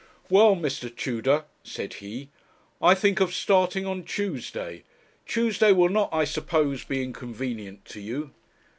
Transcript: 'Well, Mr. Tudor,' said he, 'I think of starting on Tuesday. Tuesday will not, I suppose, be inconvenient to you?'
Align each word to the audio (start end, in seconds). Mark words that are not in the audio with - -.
'Well, 0.31 0.55
Mr. 0.55 0.89
Tudor,' 0.89 1.45
said 1.63 1.93
he, 2.01 2.31
'I 2.81 2.95
think 2.95 3.19
of 3.19 3.35
starting 3.35 3.85
on 3.85 4.01
Tuesday. 4.03 4.81
Tuesday 5.27 5.71
will 5.73 5.89
not, 5.89 6.09
I 6.11 6.23
suppose, 6.23 6.83
be 6.83 7.03
inconvenient 7.03 7.85
to 7.85 7.99
you?' 8.01 8.31